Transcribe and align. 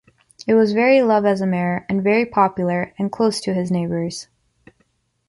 It 0.47 0.55
was 0.55 0.73
very 0.73 1.03
love 1.03 1.27
as 1.27 1.41
a 1.41 1.45
mayor 1.45 1.85
and 1.87 2.03
very 2.03 2.25
popular 2.25 2.91
and 2.97 3.11
close 3.11 3.39
to 3.41 3.53
his 3.53 3.69
neighbors. 3.69 4.29